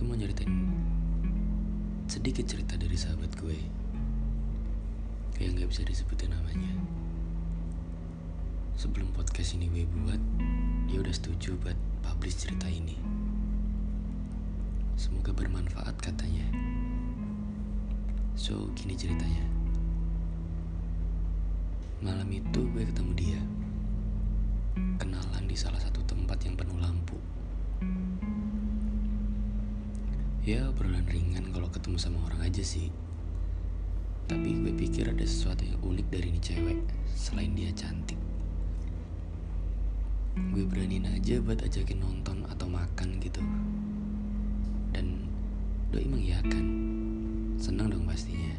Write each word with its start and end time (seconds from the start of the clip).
bawain 0.00 0.24
sedikit 2.10 2.48
cerita 2.48 2.74
dari 2.80 2.96
sahabat 2.96 3.36
gue 3.36 3.54
yang 5.40 5.56
gak 5.60 5.68
bisa 5.68 5.84
disebutin 5.84 6.32
namanya. 6.32 6.72
Sebelum 8.80 9.12
podcast 9.12 9.60
ini 9.60 9.68
gue 9.68 9.84
buat, 9.84 10.20
dia 10.88 11.04
udah 11.04 11.12
setuju 11.12 11.56
buat 11.60 11.76
publish 12.00 12.44
cerita 12.44 12.64
ini. 12.68 12.96
Semoga 14.96 15.36
bermanfaat 15.36 15.96
katanya. 16.00 16.44
So, 18.36 18.72
gini 18.72 18.96
ceritanya. 18.96 19.44
Malam 22.00 22.28
itu 22.32 22.60
gue 22.72 22.84
ketemu 22.88 23.12
dia. 23.16 23.40
Kenalan 24.96 25.44
di 25.44 25.56
salah 25.56 25.80
satu 25.80 26.00
tempat 26.08 26.40
yang 26.44 26.56
penuh 26.56 26.80
lampu. 26.80 27.16
Ya 30.40 30.64
obrolan 30.72 31.04
ringan 31.04 31.52
kalau 31.52 31.68
ketemu 31.68 32.00
sama 32.00 32.24
orang 32.24 32.48
aja 32.48 32.64
sih. 32.64 32.88
Tapi 34.24 34.56
gue 34.56 34.72
pikir 34.72 35.12
ada 35.12 35.20
sesuatu 35.20 35.68
yang 35.68 35.76
unik 35.84 36.06
dari 36.08 36.32
ini 36.32 36.40
cewek 36.40 36.78
Selain 37.12 37.52
dia 37.52 37.68
cantik. 37.76 38.16
Gue 40.56 40.64
beraniin 40.64 41.04
aja 41.12 41.44
buat 41.44 41.60
ajakin 41.60 42.00
nonton 42.00 42.48
atau 42.48 42.72
makan 42.72 43.20
gitu. 43.20 43.44
Dan 44.96 45.28
doi 45.92 46.08
mengiyakan. 46.08 46.64
Senang 47.60 47.92
dong 47.92 48.08
pastinya. 48.08 48.56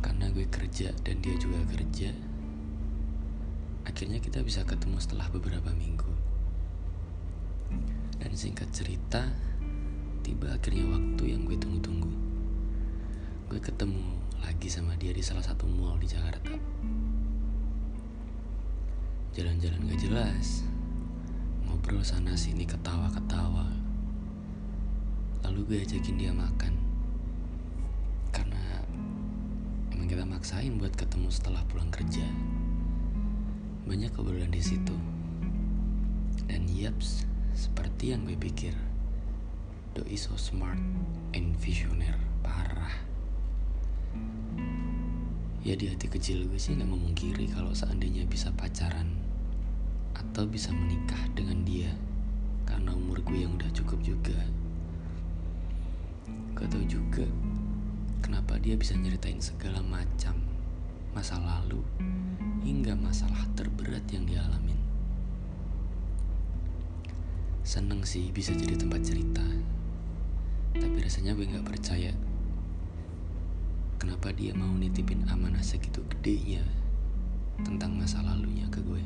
Karena 0.00 0.32
gue 0.32 0.48
kerja 0.48 0.96
dan 1.04 1.20
dia 1.20 1.36
juga 1.36 1.60
kerja 1.68 2.08
Akhirnya 3.84 4.16
kita 4.22 4.40
bisa 4.40 4.64
ketemu 4.64 4.96
setelah 4.96 5.28
beberapa 5.28 5.68
minggu 5.76 6.31
dan 8.32 8.40
singkat 8.40 8.72
cerita, 8.72 9.28
tiba 10.24 10.56
akhirnya 10.56 10.88
waktu 10.88 11.36
yang 11.36 11.44
gue 11.44 11.52
tunggu-tunggu. 11.52 12.08
Gue 13.52 13.60
ketemu 13.60 14.00
lagi 14.40 14.72
sama 14.72 14.96
dia 14.96 15.12
di 15.12 15.20
salah 15.20 15.44
satu 15.44 15.68
mall 15.68 16.00
di 16.00 16.08
Jakarta. 16.08 16.56
Jalan-jalan 19.36 19.84
gak 19.84 20.00
jelas, 20.00 20.64
ngobrol 21.68 22.00
sana 22.00 22.32
sini 22.32 22.64
ketawa-ketawa. 22.64 23.68
Lalu 25.44 25.60
gue 25.68 25.78
ajakin 25.84 26.16
dia 26.16 26.32
makan. 26.32 26.72
Karena 28.32 28.80
emang 29.92 30.08
kita 30.08 30.24
maksain 30.24 30.80
buat 30.80 30.96
ketemu 30.96 31.28
setelah 31.28 31.60
pulang 31.68 31.92
kerja. 31.92 32.24
Banyak 33.84 34.16
obrolan 34.16 34.56
di 34.56 34.64
situ. 34.64 34.96
Dan 36.48 36.64
yaps, 36.72 37.28
seperti 37.52 38.16
yang 38.16 38.24
gue 38.24 38.36
pikir, 38.36 38.74
Doi 39.92 40.16
so 40.16 40.32
smart 40.40 40.80
and 41.36 41.52
visioner 41.60 42.16
parah. 42.40 42.96
Ya 45.62 45.78
di 45.78 45.86
hati 45.86 46.10
kecil 46.10 46.50
gue 46.50 46.58
sih 46.58 46.74
gak 46.74 46.90
memungkiri 46.90 47.46
kalau 47.54 47.70
seandainya 47.70 48.26
bisa 48.26 48.50
pacaran 48.58 49.14
atau 50.18 50.42
bisa 50.48 50.74
menikah 50.74 51.22
dengan 51.38 51.62
dia 51.62 51.94
karena 52.66 52.96
umur 52.98 53.22
gue 53.22 53.46
yang 53.46 53.54
udah 53.54 53.70
cukup 53.70 54.02
juga. 54.02 54.42
Gak 56.58 56.66
tau 56.66 56.82
juga 56.88 57.28
kenapa 58.18 58.58
dia 58.58 58.74
bisa 58.74 58.98
nyeritain 58.98 59.38
segala 59.38 59.78
macam 59.86 60.34
masa 61.14 61.38
lalu 61.38 61.78
hingga 62.66 62.98
masalah 62.98 63.46
terberat 63.54 64.02
yang 64.10 64.26
dialamin. 64.26 64.81
Seneng 67.72 68.04
sih 68.04 68.28
bisa 68.28 68.52
jadi 68.52 68.76
tempat 68.76 69.00
cerita. 69.00 69.40
Tapi 70.76 70.96
rasanya 71.00 71.32
gue 71.32 71.48
gak 71.48 71.64
percaya. 71.64 72.12
Kenapa 73.96 74.28
dia 74.36 74.52
mau 74.52 74.76
nitipin 74.76 75.24
amanah 75.30 75.64
segitu 75.64 76.04
gedenya 76.04 76.60
Tentang 77.64 77.96
masa 77.96 78.20
lalunya 78.20 78.68
ke 78.68 78.84
gue? 78.84 79.02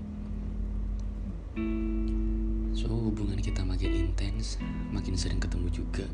So 2.74 2.90
hubungan 2.90 3.38
kita 3.38 3.62
makin 3.62 4.10
intens 4.10 4.58
Makin 4.90 5.14
sering 5.14 5.38
ketemu 5.38 5.70
juga. 5.70 6.10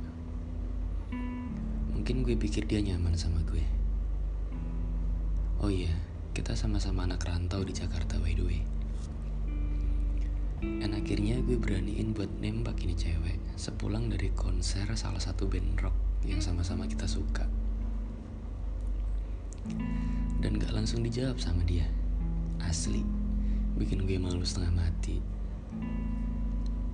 Mungkin 1.97 2.21
gue 2.21 2.37
pikir 2.37 2.69
dia 2.69 2.85
nyaman 2.85 3.17
sama 3.17 3.41
gue. 3.49 3.65
Oh 5.57 5.73
iya, 5.73 5.97
kita 6.37 6.53
sama-sama 6.53 7.09
anak 7.09 7.25
rantau 7.25 7.65
di 7.65 7.73
Jakarta 7.73 8.21
by 8.21 8.37
the 8.37 8.45
way 8.45 8.61
dan 10.83 10.99
akhirnya 10.99 11.39
gue 11.47 11.55
beraniin 11.63 12.11
buat 12.11 12.27
nembak 12.43 12.83
ini 12.83 12.99
cewek 12.99 13.39
Sepulang 13.55 14.11
dari 14.11 14.35
konser 14.35 14.83
salah 14.99 15.23
satu 15.23 15.47
band 15.47 15.79
rock 15.79 15.95
yang 16.27 16.43
sama-sama 16.43 16.91
kita 16.91 17.07
suka. 17.07 17.47
Dan 20.43 20.59
gak 20.59 20.75
langsung 20.75 21.07
dijawab 21.07 21.39
sama 21.39 21.63
dia. 21.63 21.87
Asli 22.59 23.07
Bikin 23.79 24.11
gue 24.11 24.19
malu 24.19 24.43
setengah 24.43 24.83
mati. 24.83 25.23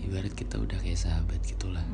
Ibarat 0.05 0.37
kita 0.37 0.61
udah 0.61 0.77
kayak 0.85 1.01
sahabat 1.01 1.41
gitulah. 1.41 1.89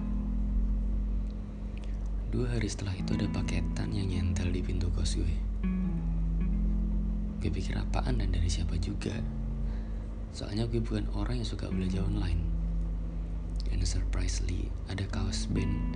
Dua 2.35 2.51
hari 2.51 2.67
setelah 2.67 2.99
itu 2.99 3.15
ada 3.15 3.31
paketan 3.31 3.95
yang 3.95 4.11
nyentel 4.11 4.51
di 4.51 4.59
pintu 4.67 4.91
kos 4.91 5.15
gue. 5.15 5.35
Gue 7.39 7.51
pikir 7.55 7.79
apaan 7.79 8.19
dan 8.19 8.35
dari 8.35 8.51
siapa 8.51 8.75
juga 8.83 9.15
Soalnya 10.35 10.67
gue 10.67 10.83
bukan 10.83 11.07
orang 11.15 11.39
yang 11.39 11.47
suka 11.47 11.71
belanja 11.71 12.03
online. 12.03 12.43
And 13.71 13.87
surprisingly, 13.87 14.67
ada 14.91 15.07
kaos 15.07 15.47
band 15.47 15.95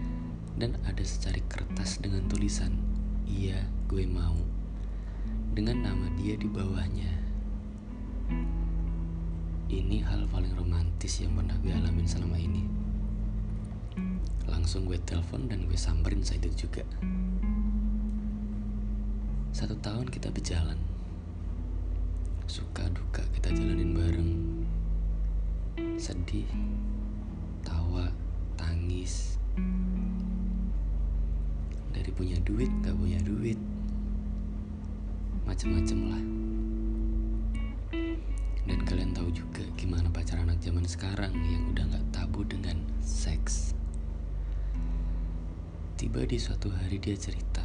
dan 0.63 0.79
ada 0.87 1.03
secari 1.03 1.43
kertas 1.51 1.99
dengan 1.99 2.31
tulisan 2.31 2.79
Iya, 3.27 3.67
gue 3.91 4.07
mau. 4.07 4.39
Dengan 5.53 5.85
nama 5.85 6.07
dia 6.15 6.39
di 6.39 6.47
bawahnya. 6.47 7.13
Ini 9.69 10.07
hal 10.07 10.31
paling 10.33 10.55
romantis 10.55 11.19
yang 11.19 11.35
pernah 11.35 11.59
gue 11.59 11.75
alamin 11.75 12.07
selama 12.07 12.41
ini. 12.41 12.63
Langsung 14.49 14.87
gue 14.87 14.97
telepon 15.03 15.51
dan 15.51 15.67
gue 15.67 15.77
samperin 15.77 16.23
saat 16.25 16.41
itu 16.47 16.71
juga. 16.71 16.87
Satu 19.53 19.75
tahun 19.83 20.09
kita 20.09 20.31
berjalan 20.33 20.88
suka 22.49 22.89
duka 22.97 23.21
kita 23.37 23.53
jalanin 23.53 23.93
bareng. 23.93 24.33
Sedih 26.01 26.49
tawa 27.61 28.09
tangis. 28.57 29.37
Dari 31.93 32.09
punya 32.17 32.41
duit 32.49 32.73
gak 32.81 32.97
punya 32.97 33.21
duit. 33.21 33.61
Macem-macem 35.45 35.99
lah. 36.09 36.25
Dan 38.65 38.81
kalian 38.89 39.13
tahu 39.13 39.29
juga 39.29 39.61
gimana 39.77 40.09
pacaran 40.09 40.49
anak 40.49 40.65
zaman 40.65 40.89
sekarang 40.89 41.37
yang 41.53 41.69
udah 41.77 41.85
gak 41.85 42.07
tabu 42.17 42.49
dengan 42.49 42.81
seks. 43.05 43.77
Tiba 46.01 46.25
di 46.25 46.41
suatu 46.41 46.73
hari 46.73 46.97
dia 46.97 47.13
cerita 47.13 47.61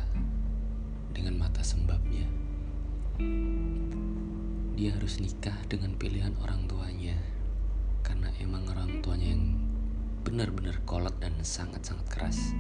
dengan 1.16 1.40
mata 1.40 1.64
sembabnya 1.64 2.43
dia 4.74 4.90
harus 4.98 5.22
nikah 5.22 5.54
dengan 5.70 5.94
pilihan 5.94 6.34
orang 6.42 6.66
tuanya. 6.66 7.14
Karena 8.02 8.34
emang 8.42 8.66
orang 8.74 9.06
tuanya 9.06 9.38
yang 9.38 9.54
benar-benar 10.26 10.82
kolot 10.90 11.14
dan 11.22 11.38
sangat-sangat 11.46 12.10
keras. 12.10 12.58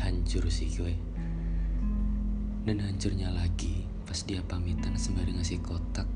Hancur 0.00 0.48
sih 0.48 0.72
gue. 0.72 0.96
Dan 2.64 2.80
hancurnya 2.80 3.28
lagi 3.28 3.84
pas 4.08 4.24
dia 4.24 4.40
pamitan 4.40 4.96
sembari 4.96 5.36
ngasih 5.36 5.60
kotak. 5.60 6.08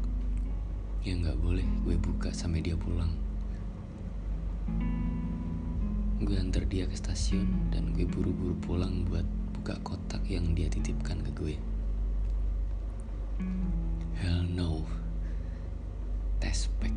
Yang 1.04 1.28
nggak 1.28 1.38
boleh 1.44 1.66
gue 1.84 1.96
buka 2.00 2.32
sampai 2.32 2.64
dia 2.64 2.74
pulang. 2.80 3.12
Gue 6.24 6.40
antar 6.40 6.64
dia 6.64 6.88
ke 6.88 6.96
stasiun 6.96 7.68
dan 7.68 7.92
gue 7.92 8.08
buru-buru 8.08 8.56
pulang 8.64 9.04
buat 9.04 9.28
buka 9.60 9.76
kotak 9.84 10.24
yang 10.24 10.56
dia 10.56 10.72
titipkan 10.72 11.20
ke 11.20 11.30
gue 11.36 11.56
Tespek. 16.56 16.96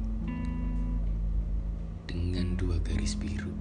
Dengan 2.08 2.56
dua 2.56 2.80
garis 2.80 3.12
biru. 3.20 3.52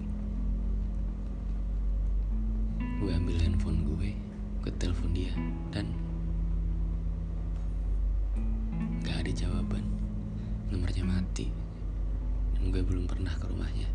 Gue 3.02 3.10
ambil 3.18 3.34
handphone 3.42 3.82
gue, 3.82 4.14
gue 4.62 4.72
telepon 4.78 5.10
dia, 5.10 5.34
dan 5.74 5.90
gak 9.02 9.26
ada 9.26 9.32
jawaban. 9.34 9.82
Nomornya 10.70 11.02
mati, 11.02 11.50
dan 12.54 12.70
gue 12.70 12.82
belum 12.86 13.10
pernah 13.10 13.34
ke 13.34 13.50
rumahnya. 13.50 13.90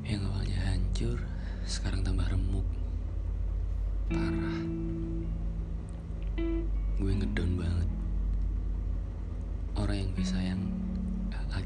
Yang 0.00 0.32
awalnya 0.32 0.60
hancur, 0.64 1.20
sekarang 1.68 2.00
tambah 2.00 2.24
remuk. 2.24 2.64
Parah 4.08 4.51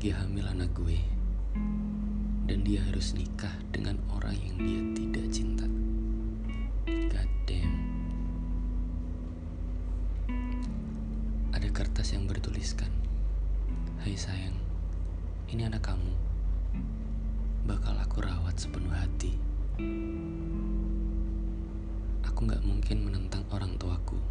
lagi 0.06 0.22
hamil 0.22 0.46
anak 0.46 0.70
gue 0.70 1.02
dan 2.46 2.62
dia 2.62 2.78
harus 2.78 3.10
nikah 3.18 3.50
dengan 3.74 3.98
orang 4.14 4.38
yang 4.38 4.54
dia 4.54 4.80
tidak 4.94 5.26
cinta. 5.34 5.66
God 6.86 7.30
damn. 7.42 7.74
Ada 11.50 11.66
kertas 11.74 12.14
yang 12.14 12.30
bertuliskan, 12.30 12.86
Hai 13.98 14.14
sayang, 14.14 14.54
ini 15.50 15.66
anak 15.66 15.82
kamu. 15.82 16.14
Bakal 17.66 17.98
aku 17.98 18.22
rawat 18.22 18.54
sepenuh 18.62 18.94
hati. 18.94 19.34
Aku 22.30 22.46
gak 22.46 22.62
mungkin 22.62 23.10
menentang 23.10 23.42
orang 23.50 23.74
tuaku. 23.74 24.22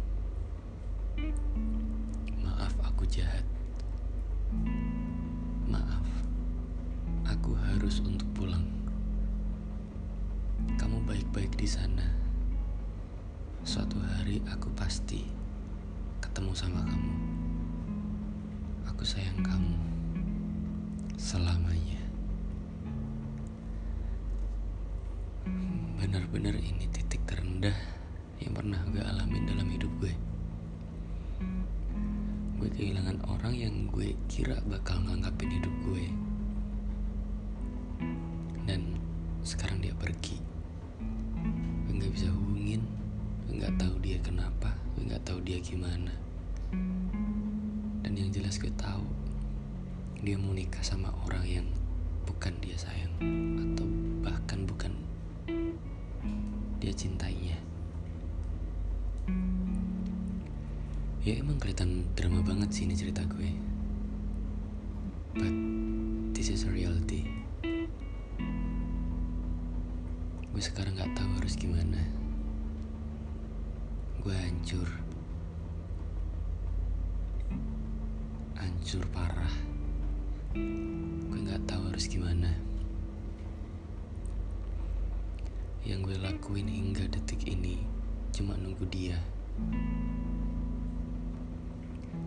Maaf 2.40 2.72
aku 2.80 3.04
jahat. 3.12 3.44
Maaf, 5.66 6.06
aku 7.26 7.58
harus 7.58 7.98
untuk 7.98 8.30
pulang. 8.38 8.62
Kamu 10.78 11.02
baik-baik 11.02 11.58
di 11.58 11.66
sana. 11.66 12.06
Suatu 13.66 13.98
hari 13.98 14.38
aku 14.46 14.70
pasti 14.78 15.26
ketemu 16.22 16.54
sama 16.54 16.86
kamu. 16.86 17.14
Aku 18.94 19.02
sayang 19.02 19.42
kamu 19.42 19.74
selamanya. 21.18 21.98
Benar-benar 25.98 26.54
ini 26.62 26.86
titik 26.94 27.26
terendah 27.26 27.74
yang 28.38 28.54
pernah 28.54 28.78
gue 28.86 29.02
alamin 29.02 29.50
dalam 29.50 29.66
hidup 29.66 29.90
gue. 29.98 30.14
Gue 32.56 32.72
kehilangan 32.72 33.20
orang 33.28 33.52
yang 33.52 33.74
gue 33.92 34.16
kira 34.32 34.56
bakal 34.64 34.96
nganggapin 35.04 35.60
hidup 35.60 35.74
gue. 35.84 36.06
Dan 38.64 38.96
sekarang 39.44 39.84
dia 39.84 39.92
pergi. 39.92 40.40
Gue 41.84 42.00
gak 42.00 42.12
bisa 42.16 42.32
hubungin, 42.32 42.80
gue 43.44 43.60
gak 43.60 43.76
tahu 43.76 44.00
dia 44.00 44.16
kenapa, 44.24 44.72
gue 44.96 45.04
gak 45.04 45.24
tahu 45.28 45.44
dia 45.44 45.60
gimana. 45.60 46.16
Dan 48.00 48.12
yang 48.16 48.32
jelas 48.32 48.56
gue 48.56 48.72
tahu 48.80 49.04
dia 50.24 50.40
mau 50.40 50.56
nikah 50.56 50.80
sama 50.80 51.12
orang 51.28 51.44
yang 51.44 51.66
bukan 52.24 52.56
dia 52.64 52.74
sayang 52.74 53.12
atau 53.60 53.86
bahkan 54.24 54.64
bukan 54.64 54.92
dia 56.80 56.92
cintainya. 56.96 57.65
Ya 61.26 61.42
emang 61.42 61.58
kelihatan 61.58 62.06
drama 62.14 62.38
banget 62.38 62.70
sih 62.70 62.86
ini 62.86 62.94
cerita 62.94 63.26
gue. 63.26 63.50
But 65.34 65.50
this 66.30 66.54
is 66.54 66.62
a 66.62 66.70
reality. 66.70 67.26
Gue 70.54 70.62
sekarang 70.62 70.94
gak 70.94 71.10
tahu 71.18 71.26
harus 71.42 71.58
gimana. 71.58 71.98
Gue 74.22 74.38
hancur. 74.38 74.86
Hancur 78.54 79.02
parah. 79.10 79.56
Gue 81.26 81.38
gak 81.42 81.66
tahu 81.66 81.90
harus 81.90 82.06
gimana. 82.06 82.54
Yang 85.82 86.06
gue 86.06 86.16
lakuin 86.22 86.70
hingga 86.70 87.10
detik 87.10 87.50
ini 87.50 87.82
cuma 88.30 88.54
nunggu 88.54 88.86
dia. 88.86 89.18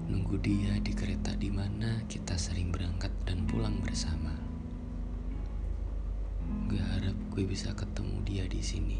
Nunggu 0.09 0.41
dia 0.41 0.73
di 0.81 0.89
kereta 0.97 1.37
di 1.37 1.53
mana 1.53 2.01
kita 2.09 2.33
sering 2.33 2.73
berangkat 2.73 3.13
dan 3.29 3.45
pulang 3.45 3.77
bersama. 3.77 4.33
Gue 6.65 6.81
harap 6.81 7.13
gue 7.29 7.45
bisa 7.45 7.77
ketemu 7.77 8.17
dia 8.25 8.49
di 8.49 8.57
sini. 8.57 8.99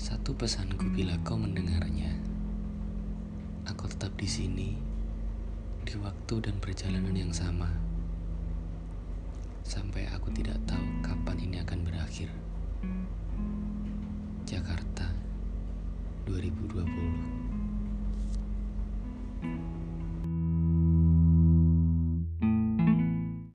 Satu 0.00 0.32
pesanku 0.32 0.88
bila 0.88 1.20
kau 1.20 1.36
mendengarnya. 1.36 2.16
Aku 3.68 3.92
tetap 3.92 4.16
di 4.16 4.24
sini 4.24 4.72
di 5.84 5.94
waktu 6.00 6.40
dan 6.40 6.56
perjalanan 6.56 7.12
yang 7.12 7.34
sama 7.34 7.68
sampai 9.62 10.04
aku 10.10 10.28
tidak 10.36 10.58
tahu 10.68 10.84
kapan 11.00 11.36
ini 11.44 11.56
akan 11.60 11.80
berakhir. 11.84 12.28
Jakarta 14.44 15.08
2020 16.28 17.31